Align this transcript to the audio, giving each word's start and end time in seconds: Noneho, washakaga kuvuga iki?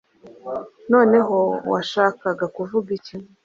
Noneho, 0.91 1.37
washakaga 1.71 2.45
kuvuga 2.55 2.87
iki? 2.97 3.15